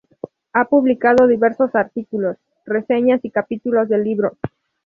Ha 0.53 0.65
publicado 0.65 1.27
diversos 1.27 1.75
artículos, 1.75 2.35
reseñas 2.65 3.23
y 3.23 3.29
capítulos 3.29 3.87
de 3.87 3.99
libros. 3.99 4.33